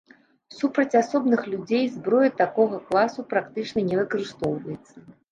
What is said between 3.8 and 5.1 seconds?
не выкарыстоўваецца.